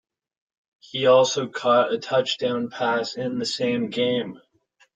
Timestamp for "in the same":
3.17-3.91